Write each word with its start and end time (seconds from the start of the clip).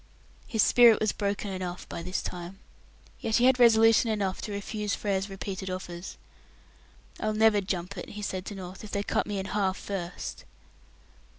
His 0.47 0.63
"spirit" 0.63 0.99
was 0.99 1.11
broken 1.11 1.51
enough 1.51 1.87
by 1.87 2.01
this 2.01 2.23
time. 2.23 2.57
Yet 3.19 3.35
he 3.35 3.45
had 3.45 3.59
resolution 3.59 4.09
enough 4.09 4.41
to 4.41 4.51
refuse 4.51 4.95
Frere's 4.95 5.29
repeated 5.29 5.69
offers. 5.69 6.17
"I'll 7.19 7.35
never 7.35 7.61
'jump' 7.61 7.95
it," 7.99 8.09
he 8.09 8.23
said 8.23 8.43
to 8.47 8.55
North, 8.55 8.83
"if 8.83 8.89
they 8.89 9.03
cut 9.03 9.27
me 9.27 9.37
in 9.37 9.45
half 9.45 9.77
first." 9.77 10.43